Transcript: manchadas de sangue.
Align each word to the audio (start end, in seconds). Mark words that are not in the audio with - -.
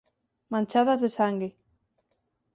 manchadas 0.51 1.01
de 1.03 1.09
sangue. 1.17 1.55